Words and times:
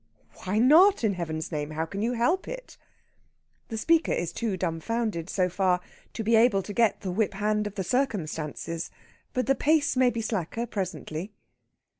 "Why 0.45 0.57
not, 0.57 1.03
in 1.03 1.13
Heaven's 1.13 1.51
name? 1.51 1.69
How 1.69 1.85
can 1.85 2.01
you 2.01 2.13
help 2.13 2.47
it?" 2.47 2.75
The 3.67 3.77
speaker 3.77 4.11
is 4.11 4.33
too 4.33 4.57
dumbfounded, 4.57 5.29
so 5.29 5.47
far, 5.47 5.79
to 6.13 6.23
be 6.23 6.35
able 6.35 6.63
to 6.63 6.73
get 6.73 7.01
the 7.01 7.11
whip 7.11 7.35
hand 7.35 7.67
of 7.67 7.75
the 7.75 7.83
circumstances. 7.83 8.89
But 9.31 9.45
the 9.45 9.53
pace 9.53 9.95
may 9.95 10.09
be 10.09 10.21
slacker 10.21 10.65
presently. 10.65 11.35